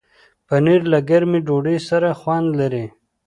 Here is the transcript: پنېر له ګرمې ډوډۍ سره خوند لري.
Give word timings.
پنېر 0.47 0.81
له 0.91 0.99
ګرمې 1.09 1.39
ډوډۍ 1.47 1.77
سره 1.89 2.09
خوند 2.19 2.49
لري. 2.59 2.85